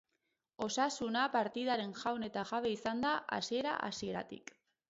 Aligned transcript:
Osasuna 0.67 1.25
partidaren 1.35 1.93
jaun 2.05 2.27
eta 2.31 2.47
jabe 2.53 2.75
izan 2.79 3.07
da 3.07 3.15
hasiera-hasieratik. 3.39 4.57